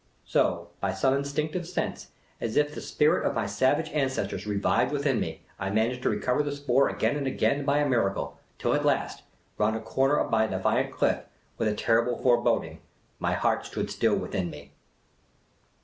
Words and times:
So, 0.25 0.69
by 0.79 0.93
some 0.95 1.13
instinctive 1.13 1.67
sense, 1.67 2.07
as 2.41 2.57
if 2.57 2.73
the 2.73 2.81
spirit 2.81 3.23
of 3.23 3.35
my 3.35 3.45
savage 3.45 3.89
ancestors 3.91 4.45
reviv^ed 4.45 4.89
within 4.89 5.19
me, 5.19 5.43
I 5.59 5.69
managed 5.69 6.01
to 6.01 6.09
recover 6.09 6.41
the 6.41 6.55
spoor 6.55 6.89
again 6.89 7.15
and 7.17 7.27
again 7.27 7.65
by 7.65 7.77
a 7.77 7.87
miracle, 7.87 8.39
till 8.57 8.73
at 8.73 8.83
last, 8.83 9.21
round 9.59 9.75
a 9.75 9.79
corner 9.79 10.23
by 10.23 10.45
a 10.45 10.49
defiant 10.49 10.91
cliff— 10.91 11.19
with 11.59 11.67
a 11.67 11.75
terrible 11.75 12.17
foreboding, 12.17 12.79
my 13.19 13.33
heart 13.33 13.63
stood 13.67 13.91
still 13.91 14.15
within 14.15 14.49
me. 14.49 14.71